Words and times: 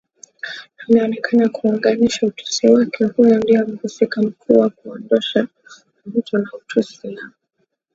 ameonekana 0.87 1.49
kuuanganisha 1.49 2.25
Utusi 2.27 2.67
wake 2.67 3.03
Huyu 3.05 3.35
ndiye 3.37 3.63
mhusika 3.63 4.21
mkuu 4.21 4.53
wa 4.53 4.69
kuondosha 4.69 5.47
Uhutu 6.07 6.37
na 6.37 6.49
Utusi 6.53 7.07
na 7.07 7.31